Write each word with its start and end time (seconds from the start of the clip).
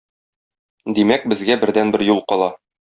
Димәк, 1.01 1.31
безгә 1.35 1.61
бердәнбер 1.67 2.09
юл 2.13 2.27
кала. 2.35 2.55